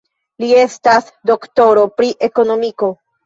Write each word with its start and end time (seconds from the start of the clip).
Li 0.43 0.47
estas 0.61 1.11
doktoro 1.31 1.83
pri 1.99 2.09
ekonomiko. 2.31 2.93